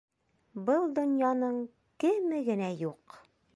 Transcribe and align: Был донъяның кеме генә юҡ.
Был 0.69 0.87
донъяның 0.99 1.61
кеме 2.05 2.43
генә 2.51 2.73
юҡ. 2.89 3.23